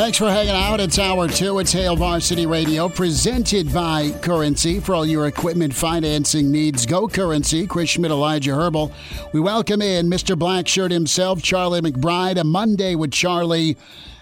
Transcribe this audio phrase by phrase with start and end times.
[0.00, 0.80] Thanks for hanging out.
[0.80, 1.58] It's hour two.
[1.58, 4.80] It's Hail Varsity Radio, presented by Currency.
[4.80, 7.66] For all your equipment financing needs, go Currency.
[7.66, 8.94] Chris Schmidt, Elijah Herbal.
[9.34, 10.34] We welcome in Mr.
[10.38, 12.40] Blackshirt himself, Charlie McBride.
[12.40, 13.76] A Monday with Charlie,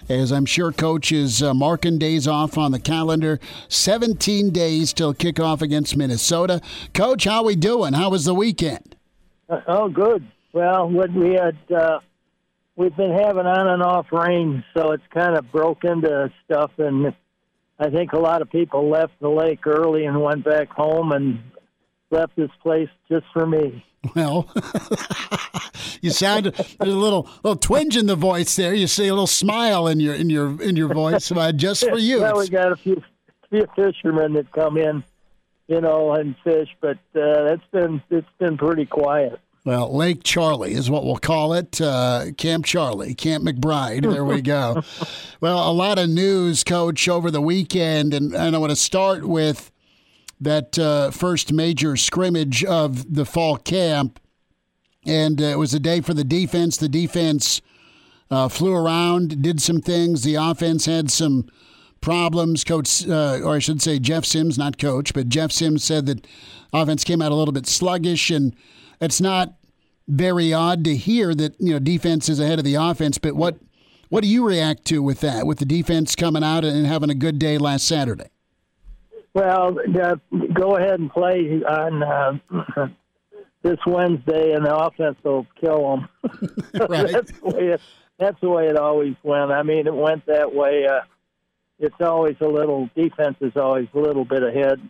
[0.08, 3.38] as I'm sure Coach is uh, marking days off on the calendar.
[3.68, 6.60] 17 days till kickoff against Minnesota.
[6.92, 7.92] Coach, how we doing?
[7.92, 8.96] How was the weekend?
[9.48, 10.26] Oh, good.
[10.52, 11.56] Well, what we had.
[11.72, 12.00] Uh
[12.78, 16.70] we've been having on and off rain, so it's kind of broke into stuff.
[16.78, 17.12] And
[17.78, 21.40] I think a lot of people left the lake early and went back home and
[22.10, 23.84] left this place just for me.
[24.14, 24.48] Well,
[26.00, 28.72] you sound there's a little little twinge in the voice there.
[28.72, 31.98] You see a little smile in your in your in your voice, uh, just for
[31.98, 32.20] you.
[32.20, 33.02] Well, we got a few
[33.50, 35.02] few fishermen that come in,
[35.66, 39.40] you know, and fish, but uh, it's been it's been pretty quiet.
[39.64, 41.80] Well, Lake Charlie is what we'll call it.
[41.80, 44.10] Uh, Camp Charlie, Camp McBride.
[44.10, 44.82] There we go.
[45.40, 49.26] well, a lot of news, Coach, over the weekend, and, and I want to start
[49.26, 49.70] with
[50.40, 54.20] that uh, first major scrimmage of the fall camp.
[55.04, 56.76] And uh, it was a day for the defense.
[56.76, 57.60] The defense
[58.30, 60.22] uh, flew around, did some things.
[60.22, 61.48] The offense had some
[62.00, 62.64] problems.
[62.64, 66.26] Coach, uh, or I should say, Jeff Sims, not coach, but Jeff Sims said that
[66.72, 68.54] offense came out a little bit sluggish and
[69.00, 69.54] it's not
[70.06, 73.18] very odd to hear that you know defense is ahead of the offense.
[73.18, 73.58] But what
[74.08, 75.46] what do you react to with that?
[75.46, 78.30] With the defense coming out and having a good day last Saturday?
[79.34, 80.16] Well, uh,
[80.54, 82.38] go ahead and play on uh,
[83.62, 86.08] this Wednesday, and the offense will kill them.
[86.88, 87.12] right.
[87.12, 87.80] that's, the way it,
[88.18, 89.52] that's the way it always went.
[89.52, 90.86] I mean, it went that way.
[90.86, 91.00] Uh,
[91.78, 94.80] it's always a little defense is always a little bit ahead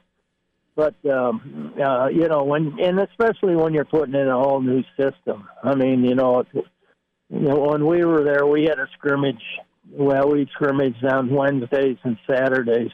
[0.78, 4.84] but um, uh, you know when and especially when you're putting in a whole new
[4.96, 5.48] system.
[5.64, 9.42] I mean, you know, you know when we were there, we had a scrimmage.
[9.90, 12.92] Well, we scrimmaged on Wednesdays and Saturdays.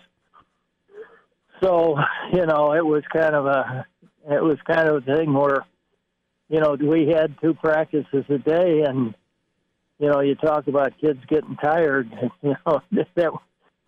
[1.63, 1.97] So
[2.33, 3.87] you know, it was kind of a
[4.31, 5.67] it was kind of a thing where
[6.49, 9.15] you know we had two practices a day, and
[9.99, 12.11] you know, you talk about kids getting tired.
[12.43, 13.31] You know, that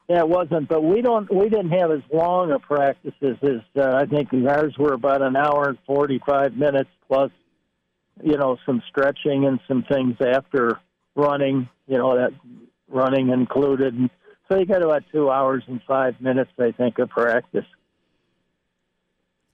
[0.08, 1.32] yeah, it wasn't, but we don't.
[1.34, 5.36] We didn't have as long a practices as uh, I think ours were about an
[5.36, 7.30] hour and forty-five minutes plus,
[8.22, 10.78] you know, some stretching and some things after
[11.16, 11.68] running.
[11.88, 12.30] You know, that
[12.88, 13.94] running included.
[14.48, 17.64] So you got about two hours and five minutes, I think, of practice.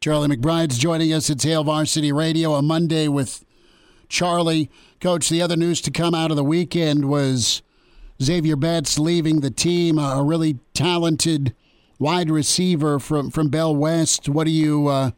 [0.00, 3.44] Charlie McBride's joining us It's Hail Varsity Radio on Monday with
[4.08, 4.69] Charlie.
[5.00, 7.62] Coach, the other news to come out of the weekend was
[8.22, 11.55] Zavier Betts leaving the team, a really talented
[11.99, 14.28] wide receiver from, from Bellevue West.
[14.28, 15.10] What do you uh,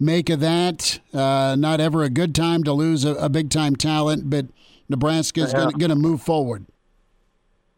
[0.00, 1.00] make of that?
[1.12, 4.46] Uh, not ever a good time to lose a, a big time talent, but
[4.88, 5.70] Nebraska is yeah.
[5.70, 6.66] going to move forward.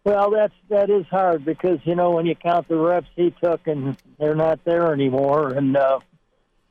[0.05, 3.67] Well, that's that is hard because you know when you count the reps he took
[3.67, 5.99] and they're not there anymore, and uh,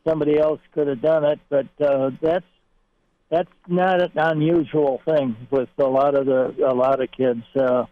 [0.03, 1.39] somebody else could have done it.
[1.47, 2.45] But uh, that's
[3.29, 7.43] that's not an unusual thing with a lot of the a lot of kids.
[7.55, 7.85] Uh,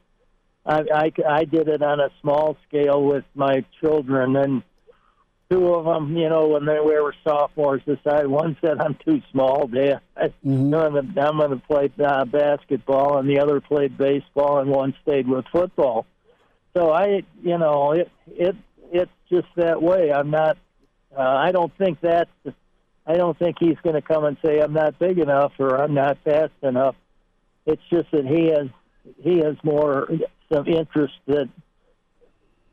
[0.65, 4.63] I, I I did it on a small scale with my children, and
[5.49, 9.67] two of them, you know, when they were sophomores, decided one said I'm too small,
[9.67, 10.01] Dad.
[10.45, 11.19] Mm-hmm.
[11.19, 15.45] I'm going to play uh, basketball, and the other played baseball, and one stayed with
[15.51, 16.05] football.
[16.75, 18.55] So I, you know, it it
[18.91, 20.11] it's just that way.
[20.11, 20.57] I'm not.
[21.15, 22.29] Uh, I don't think that's
[23.07, 25.93] I don't think he's going to come and say I'm not big enough or I'm
[25.93, 26.95] not fast enough.
[27.65, 28.67] It's just that he has
[29.23, 30.09] he has more
[30.51, 31.49] some interest that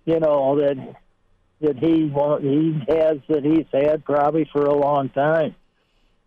[0.05, 0.97] you know that
[1.61, 5.55] that he want, he has that he's had probably for a long time,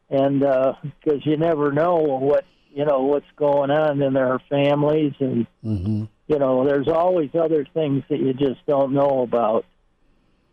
[0.09, 5.13] and because uh, you never know what you know what's going on in their families
[5.19, 6.03] and mm-hmm.
[6.27, 9.65] you know, there's always other things that you just don't know about.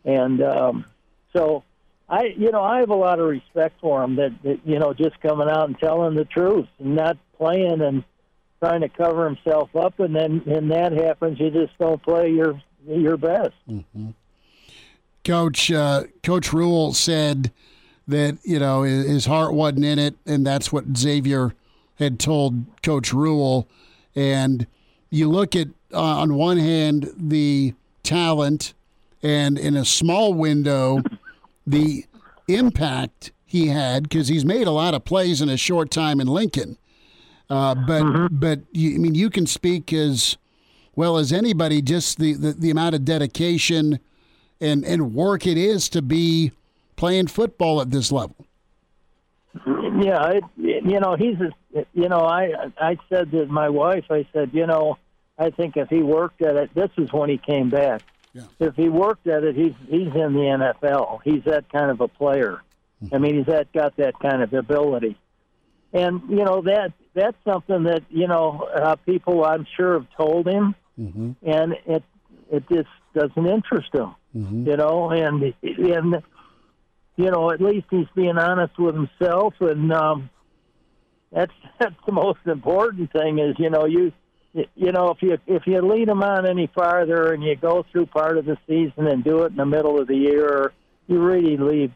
[0.05, 0.85] And um,
[1.35, 1.65] so
[2.09, 4.93] I, you know, I have a lot of respect for him that, that, you know,
[4.93, 8.05] just coming out and telling the truth and not playing and
[8.61, 9.99] trying to cover himself up.
[10.01, 13.55] And then, when that happens, you just don't play your your best.
[13.69, 14.11] Mm-hmm.
[15.25, 17.51] Coach uh, Coach Rhule said
[18.07, 21.53] that you know his heart wasn't in it, and that's what Zavier
[21.99, 23.67] had told Coach Rhule.
[24.15, 24.67] And
[25.11, 28.75] you look at uh, on one hand the talent,
[29.23, 31.03] and in a small window,
[31.67, 32.05] the
[32.49, 36.27] impact he had because he's made a lot of plays in a short time in
[36.27, 36.77] Lincoln.
[37.49, 38.27] Uh, but mm-hmm.
[38.31, 40.37] but you, I mean you can speak as
[40.97, 44.01] well as anybody just the, the, the amount of dedication
[44.61, 46.53] and, and work it is to be
[46.97, 48.37] playing football at this level.
[50.01, 54.27] Yeah, it, you know, he's, a, you know, I I said to my wife, I
[54.33, 54.99] said, you know,
[55.39, 58.03] I think if he worked at it, this is when he came back.
[58.35, 58.43] Yeah.
[58.59, 61.21] If he worked at it, he's he's in the NFL.
[61.25, 62.61] He's that kind of a player.
[63.13, 65.17] I mean, he's that got that kind of ability,
[65.93, 70.49] and you know that that's something that you know uh, people I'm sure have told
[70.49, 71.33] him, mm-hmm.
[71.43, 72.03] and it
[72.51, 74.69] it just doesn't interest him, mm-hmm.
[74.69, 76.23] you know, and and
[77.17, 80.31] you know at least he's being honest with himself, and um,
[81.31, 84.13] that's that's the most important thing is you know you
[84.55, 88.07] you know if you if you lead them on any farther and you go through
[88.07, 90.73] part of the season and do it in the middle of the year,
[91.09, 91.93] you really leave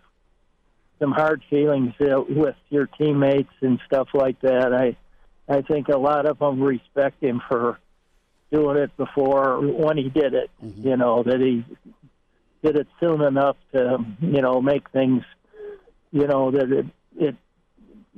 [0.98, 4.74] some hard feelings uh, with your teammates and stuff like that.
[4.74, 4.96] I
[5.48, 7.78] I think a lot of them respect him for
[8.52, 10.50] doing it before when he did it.
[10.62, 10.88] Mm-hmm.
[10.88, 11.64] You know that he
[12.62, 15.22] did it soon enough to you know make things.
[16.10, 17.36] You know that it it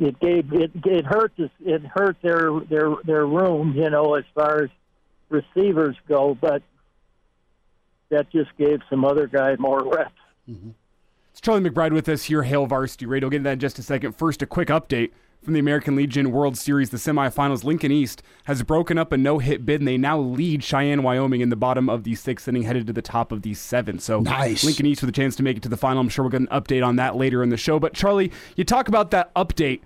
[0.00, 3.74] it gave it it hurt it hurt their their their room.
[3.76, 4.70] You know as far as
[5.28, 6.62] receivers go, but
[8.08, 10.12] that just gave some other guy more reps.
[10.50, 10.70] Mm-hmm.
[11.30, 13.28] It's Charlie McBride with us here, Hail Varsity Radio.
[13.28, 14.16] Get into that in just a second.
[14.16, 15.10] First, a quick update
[15.42, 19.64] from the American Legion World Series, the semifinals, Lincoln East has broken up a no-hit
[19.64, 22.86] bid, and they now lead Cheyenne, Wyoming, in the bottom of the sixth inning, headed
[22.88, 24.02] to the top of the seventh.
[24.02, 24.64] So nice.
[24.64, 26.00] Lincoln East with a chance to make it to the final.
[26.00, 27.78] I'm sure we'll get an update on that later in the show.
[27.78, 29.80] But Charlie, you talk about that update,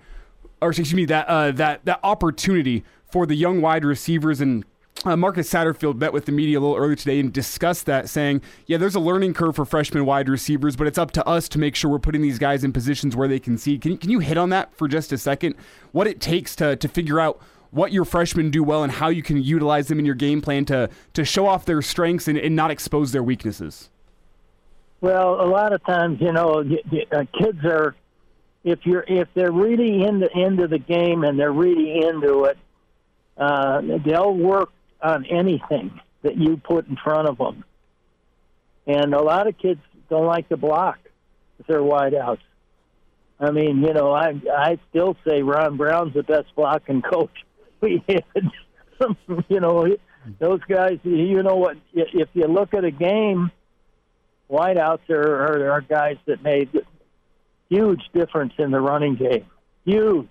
[0.61, 4.65] or excuse me, that uh, that that opportunity for the young wide receivers and
[5.03, 8.41] uh, Marcus Satterfield met with the media a little earlier today and discussed that, saying,
[8.65, 11.59] "Yeah, there's a learning curve for freshman wide receivers, but it's up to us to
[11.59, 14.09] make sure we're putting these guys in positions where they can see." Can you, can
[14.09, 15.55] you hit on that for just a second?
[15.91, 19.21] What it takes to to figure out what your freshmen do well and how you
[19.21, 22.55] can utilize them in your game plan to to show off their strengths and, and
[22.55, 23.89] not expose their weaknesses.
[25.01, 26.63] Well, a lot of times, you know,
[27.11, 27.95] uh, kids are
[28.63, 32.57] if you're if they're really into into the game and they're really into it,
[33.37, 34.71] uh, they'll work
[35.01, 37.63] on anything that you put in front of them.
[38.87, 40.97] And a lot of kids don't like to block
[41.59, 42.39] if they're wideouts.
[43.39, 47.33] I mean, you know, I I still say Ron Brown's the best blocking coach
[47.81, 48.51] we had.
[49.49, 49.85] you know,
[50.39, 50.99] those guys.
[51.03, 51.77] You know what?
[51.93, 53.51] If you look at a game,
[54.49, 56.69] wideouts are, are are guys that made
[57.69, 59.45] huge difference in the running game.
[59.83, 60.29] Huge.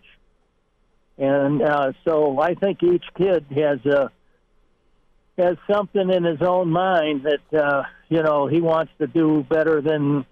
[1.19, 4.11] And uh, so I think each kid has a
[5.39, 9.81] has something in his own mind that uh, you know he wants to do better
[9.81, 10.25] than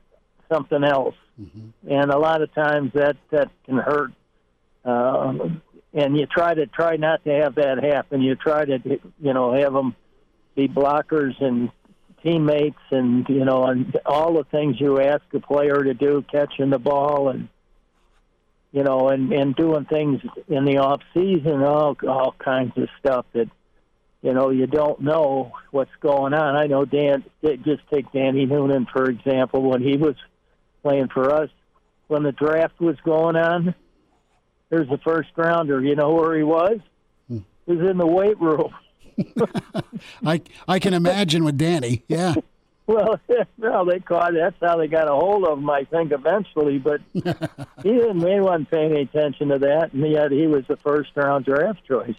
[0.53, 1.91] something else, mm-hmm.
[1.91, 4.13] and a lot of times that that can hurt.
[4.85, 5.63] Um,
[5.95, 8.23] and you try to try not to have that happen.
[8.23, 8.79] You try to
[9.21, 9.95] you know have them
[10.55, 11.71] be blockers and
[12.23, 16.71] teammates, and you know, and all the things you ask a player to do, catching
[16.71, 17.49] the ball and
[18.73, 23.27] you know, and and doing things in the off season, all all kinds of stuff
[23.35, 23.51] that
[24.23, 26.57] you know, you don't know what's going on.
[26.57, 30.15] I know Dan, just take Danny Noonan, for example, when he was
[30.83, 31.51] playing for us,
[32.07, 33.75] when the draft was going on,
[34.71, 35.83] there's the first rounder.
[35.83, 36.79] You know where he was?
[37.29, 37.39] Hmm.
[37.67, 38.73] He was in the weight room.
[40.25, 42.35] I I can imagine with Danny, yeah.
[42.87, 43.21] Well,
[43.59, 44.33] well, they caught.
[44.35, 46.79] That's how they got a hold of him, I think, eventually.
[46.79, 48.21] But he didn't.
[48.27, 51.85] He wasn't paying any attention to that, and yet he was the first round draft
[51.87, 52.17] choice.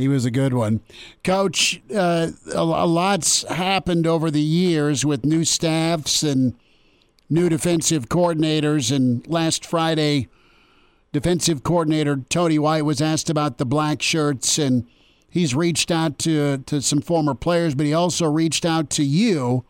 [0.00, 0.80] He was a good one.
[1.22, 6.54] Coach, uh, a, a lot's happened over the years with new staffs and
[7.28, 8.94] new defensive coordinators.
[8.94, 10.28] And last Friday,
[11.12, 14.86] defensive coordinator Tony White was asked about the black shirts, and
[15.28, 19.66] he's reached out to, to some former players, but he also reached out to you.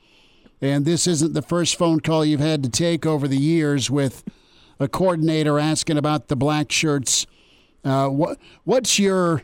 [0.60, 4.22] And this isn't the first phone call you've had to take over the years with
[4.78, 7.26] a coordinator asking about the black shirts.
[7.82, 9.42] Uh, what what's your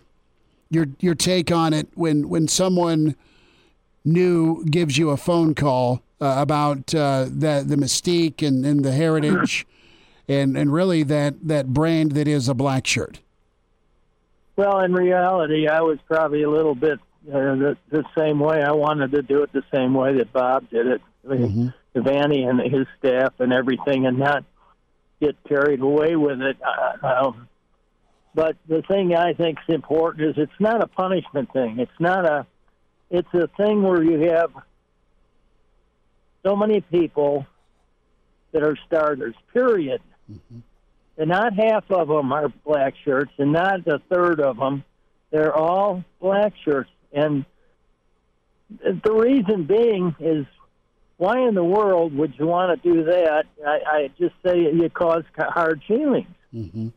[0.70, 3.16] your your take on it when when someone
[4.04, 8.92] new gives you a phone call uh, about uh, the the mystique and, and the
[8.92, 9.66] heritage
[10.28, 13.20] and and really that that brand that is a black shirt.
[14.56, 18.62] Well, in reality, I was probably a little bit uh, the, the same way.
[18.62, 21.02] I wanted to do it the same way that Bob did it.
[21.28, 24.44] I mean, Vanny and his staff and everything, and not
[25.20, 26.56] get carried away with it.
[26.62, 27.48] Uh, um,
[28.36, 31.78] but the thing I think is important is it's not a punishment thing.
[31.80, 32.46] It's not a.
[33.08, 34.52] It's a thing where you have
[36.44, 37.46] so many people
[38.52, 39.34] that are starters.
[39.54, 40.02] Period.
[41.18, 44.84] And not half of them are black shirts, and not a third of them.
[45.30, 47.46] They're all black shirts, and
[48.68, 50.44] the reason being is
[51.16, 53.44] why in the world would you want to do that?
[53.66, 56.26] I, I just say you cause hard feelings.
[56.52, 56.88] Mm-hmm.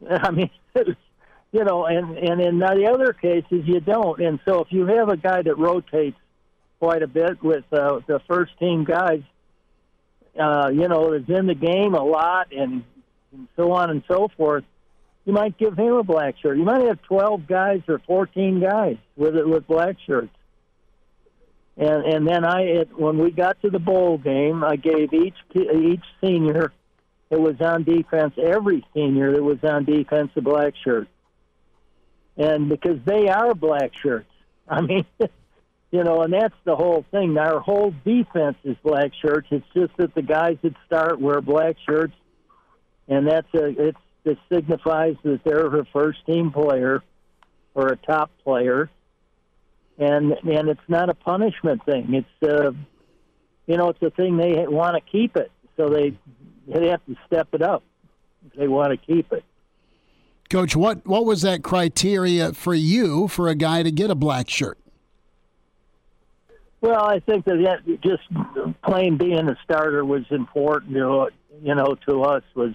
[0.10, 0.50] I mean,
[1.52, 4.20] you know, and and in the other cases you don't.
[4.20, 6.18] And so if you have a guy that rotates
[6.78, 9.22] quite a bit with uh, the first team guys,
[10.38, 12.84] uh, you know, is in the game a lot and,
[13.32, 14.64] and so on and so forth.
[15.24, 16.56] You might give him a black shirt.
[16.56, 20.32] You might have twelve guys or fourteen guys with it with black shirts.
[21.76, 25.34] And and then I, it, when we got to the bowl game, I gave each
[25.54, 26.72] each senior
[27.30, 31.08] that was on defense, every senior that was on defense, a black shirt.
[32.36, 34.30] And because they are black shirts,
[34.68, 35.04] I mean,
[35.90, 37.36] you know, and that's the whole thing.
[37.38, 39.48] Our whole defense is black shirts.
[39.50, 42.14] It's just that the guys that start wear black shirts,
[43.08, 47.02] and that's a it's it signifies that they're a first team player
[47.74, 48.90] or a top player,
[49.98, 52.12] and and it's not a punishment thing.
[52.12, 52.72] It's uh,
[53.66, 56.18] you know, it's a thing they want to keep it, so they
[56.66, 57.82] they have to step it up.
[58.46, 59.44] if They want to keep it.
[60.48, 64.48] Coach, what what was that criteria for you for a guy to get a black
[64.48, 64.78] shirt?
[66.80, 68.22] Well, I think that just
[68.84, 70.92] plain being a starter was important.
[70.94, 71.30] To,
[71.62, 72.74] you know, to us was,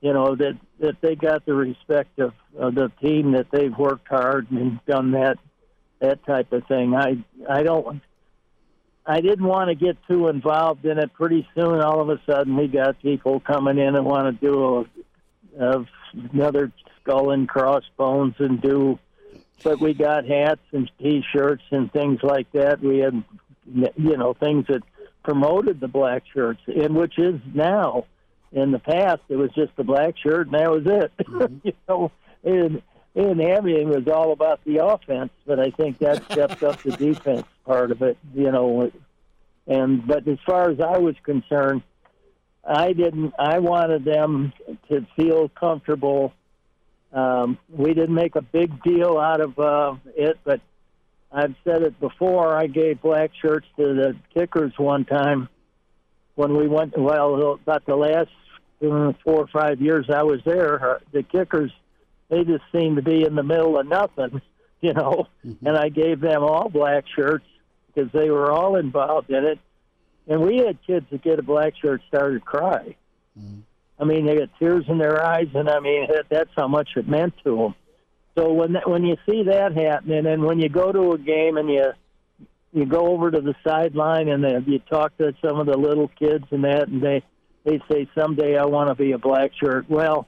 [0.00, 4.08] you know, that that they got the respect of, of the team that they've worked
[4.08, 5.36] hard and done that
[6.00, 6.94] that type of thing.
[6.94, 8.00] I I don't.
[9.06, 11.12] I didn't want to get too involved in it.
[11.14, 14.86] Pretty soon, all of a sudden, we got people coming in and want to do
[15.58, 15.86] a, a,
[16.32, 18.98] another skull and crossbones and do
[19.62, 22.80] but we got hats and t-shirts and things like that.
[22.80, 23.24] We had,
[23.96, 24.82] you know, things that
[25.22, 28.06] promoted the black shirts, and which is now.
[28.52, 31.12] In the past, it was just the black shirt, and that was it.
[31.26, 31.56] Mm-hmm.
[31.64, 32.12] you know,
[32.44, 32.80] and
[33.16, 35.32] and everything was all about the offense.
[35.44, 38.16] But I think that stepped up the defense part of it.
[38.34, 38.92] You know,
[39.66, 41.82] and but as far as I was concerned,
[42.64, 43.34] I didn't.
[43.38, 44.52] I wanted them
[44.88, 46.32] to feel comfortable
[47.16, 50.60] um, we didn't make a big deal out of uh, it, but
[51.32, 52.54] I've said it before.
[52.54, 55.48] I gave black shirts to the kickers one time
[56.34, 56.96] when we went.
[56.96, 58.30] Well, about the last
[58.82, 61.72] uh, four or five years I was there, uh, the kickers
[62.28, 64.40] they just seemed to be in the middle of nothing,
[64.80, 65.28] you know.
[65.44, 65.66] Mm-hmm.
[65.66, 67.46] And I gave them all black shirts
[67.86, 69.58] because they were all involved in it.
[70.28, 72.96] And we had kids that get a black shirt started to cry.
[73.38, 73.60] Mm-hmm.
[73.98, 77.08] I mean, they got tears in their eyes, and I mean that's how much it
[77.08, 77.74] meant to them.
[78.36, 81.56] So when that, when you see that happening, and when you go to a game
[81.56, 81.84] and you
[82.72, 86.08] you go over to the sideline and then you talk to some of the little
[86.08, 87.22] kids and that, and they
[87.64, 89.88] they say someday I want to be a black shirt.
[89.88, 90.26] Well,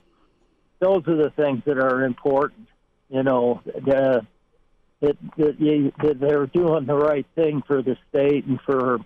[0.81, 2.69] those are the things that are important.
[3.09, 4.27] You know, the,
[5.01, 8.99] that that, you, that they're doing the right thing for the state and for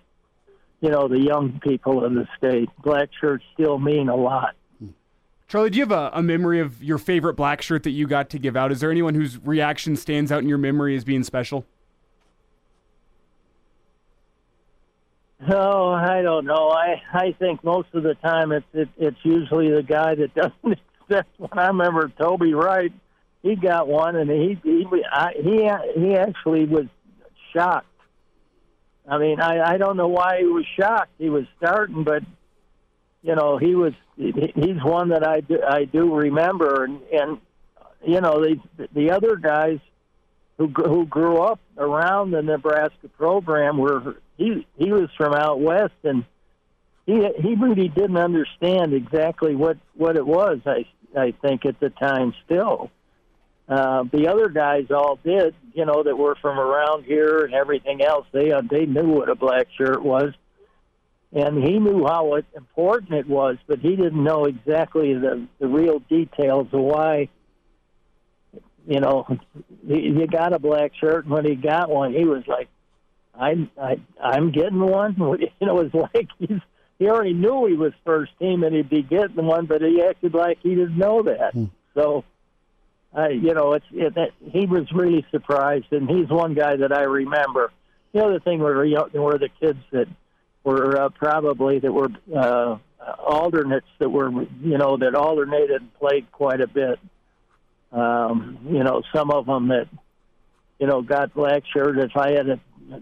[0.83, 2.69] you know, the young people in the state.
[2.83, 4.53] Black shirts still mean a lot.
[5.47, 8.29] Charlie, do you have a, a, memory of your favorite black shirt that you got
[8.31, 8.69] to give out?
[8.69, 11.65] Is there anyone whose reaction stands out in your memory as being special?
[15.49, 16.69] Oh, I don't know.
[16.69, 20.79] I I think most of the time it's it, it's usually the guy that doesn't
[21.37, 21.49] one.
[21.53, 22.93] I remember Toby Wright.
[23.41, 26.85] He got one, and he he I, he he actually was
[27.53, 27.87] shocked
[29.07, 31.11] I mean, I, I don't know why he was shocked.
[31.17, 32.23] He was starting, but
[33.21, 37.37] you know, he was he's one that I do, I do remember, and and
[38.05, 39.79] you know, the the other guys
[40.57, 45.93] who who grew up around the Nebraska program were he he was from out west,
[46.03, 46.23] and
[47.05, 50.59] he he really didn't understand exactly what what it was.
[50.65, 52.91] I I think at the time still.
[53.67, 58.01] Uh, the other guys all did, you know, that were from around here and everything
[58.01, 58.27] else.
[58.31, 60.33] They uh, they knew what a black shirt was,
[61.31, 65.99] and he knew how important it was, but he didn't know exactly the the real
[65.99, 67.29] details of why
[68.85, 69.25] you know,
[69.87, 72.67] he, you got a black shirt, and when he got one, he was like,
[73.33, 75.15] "I'm I, I'm getting one."
[75.59, 76.59] You know, it was like he's
[77.03, 80.33] he already knew he was first team and he'd be getting one, but he acted
[80.33, 81.51] like he didn't know that.
[81.51, 81.65] Hmm.
[81.93, 82.23] So,
[83.15, 86.93] uh, you know, it's it, it, he was really surprised, and he's one guy that
[86.93, 87.71] I remember.
[88.13, 90.07] The other thing were you know, were the kids that
[90.63, 92.77] were uh, probably that were uh,
[93.19, 96.99] alternates that were you know that alternated and played quite a bit.
[97.91, 99.89] Um, you know, some of them that
[100.79, 101.99] you know got black shirt.
[101.99, 102.59] If I had to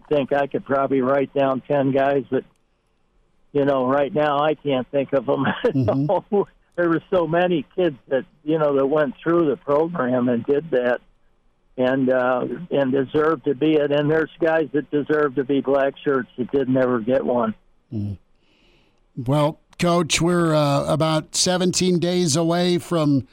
[0.10, 2.46] think, I could probably write down ten guys that
[3.52, 5.46] you know right now I can't think of them.
[5.66, 6.42] Mm-hmm.
[6.76, 10.72] there were so many kids that you know that went through the program and did
[10.72, 11.02] that
[11.78, 13.92] and uh, and deserve to be it.
[13.92, 17.54] And there's guys that deserve to be black shirts that did never get one.
[17.94, 18.18] Mm.
[19.18, 23.28] Well, Coach, we're uh, about 17 days away from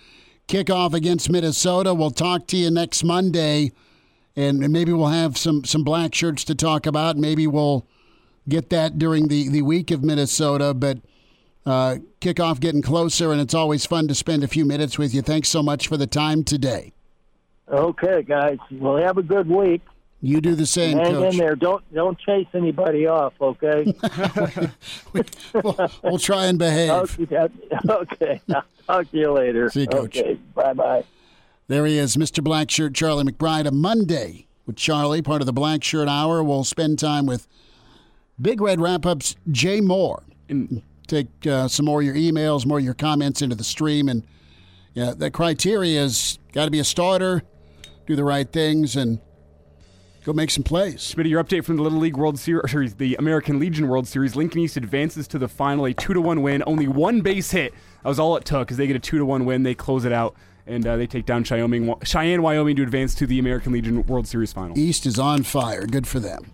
[0.49, 1.95] kickoff against Minnesota.
[1.95, 3.73] We'll talk to you next Monday,
[4.35, 7.17] and maybe we'll have some some black shirts to talk about.
[7.17, 7.87] Maybe we'll
[8.49, 10.99] get that during the the week of Minnesota, but.
[11.67, 15.21] Uh, kickoff getting closer, and it's always fun to spend a few minutes with you.
[15.21, 16.95] Thanks so much for the time today.
[17.71, 18.57] Okay, guys.
[18.71, 19.83] Well, have a good week.
[20.21, 21.35] You do the same, Hang Coach.
[21.35, 21.55] in there.
[21.55, 23.35] Don't don't chase anybody off.
[23.41, 23.95] Okay.
[25.13, 26.91] we'll, we'll, try and behave.
[26.91, 27.49] Okay.
[27.89, 28.41] okay.
[28.87, 29.71] Talk to you later.
[29.71, 30.19] See you, Coach.
[30.19, 30.35] Okay.
[30.55, 31.05] Bye bye.
[31.69, 32.43] There he is, Mr.
[32.43, 33.67] Blackshirt Charlie McBride.
[33.67, 36.43] A Monday with Charlie, part of the Blackshirt Hour.
[36.43, 37.47] We'll spend time with
[38.41, 40.23] Big Red Wrap Ups Jay Moore.
[40.49, 44.09] And take uh, some more of your emails, more of your comments into the stream,
[44.09, 44.23] and
[44.95, 47.43] yeah, the criteria is got to be a starter,
[48.07, 49.21] do the right things, and
[50.25, 50.97] go make some plays.
[50.97, 54.37] Smitty, your update from the Little League World Series, the American Legion World Series.
[54.37, 57.73] Lincoln East advances to the final, a two to one win, only one base hit.
[58.03, 58.71] That was all it took.
[58.71, 60.35] As they get a two to one win, they close it out
[60.67, 64.53] and uh, they take down Cheyenne, Wyoming to advance to the American Legion World Series
[64.53, 64.79] final.
[64.79, 65.87] East is on fire.
[65.87, 66.53] Good for them.